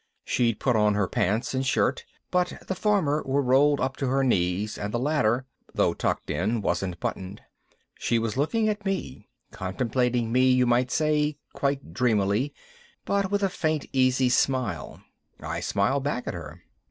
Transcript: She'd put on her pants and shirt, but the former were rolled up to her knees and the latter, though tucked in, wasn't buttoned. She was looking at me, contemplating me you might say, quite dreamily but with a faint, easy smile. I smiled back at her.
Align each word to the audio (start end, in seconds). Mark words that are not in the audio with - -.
She'd 0.25 0.59
put 0.59 0.75
on 0.75 0.95
her 0.95 1.07
pants 1.07 1.53
and 1.53 1.63
shirt, 1.63 2.05
but 2.31 2.53
the 2.65 2.73
former 2.73 3.21
were 3.23 3.43
rolled 3.43 3.79
up 3.79 3.97
to 3.97 4.07
her 4.07 4.23
knees 4.23 4.75
and 4.75 4.91
the 4.91 4.97
latter, 4.97 5.45
though 5.75 5.93
tucked 5.93 6.31
in, 6.31 6.61
wasn't 6.63 6.99
buttoned. 6.99 7.39
She 7.99 8.17
was 8.17 8.35
looking 8.35 8.67
at 8.67 8.83
me, 8.83 9.29
contemplating 9.51 10.31
me 10.31 10.51
you 10.51 10.65
might 10.65 10.89
say, 10.89 11.37
quite 11.53 11.93
dreamily 11.93 12.51
but 13.05 13.29
with 13.29 13.43
a 13.43 13.47
faint, 13.49 13.85
easy 13.93 14.29
smile. 14.29 15.03
I 15.39 15.59
smiled 15.59 16.03
back 16.03 16.25
at 16.27 16.33
her. 16.33 16.63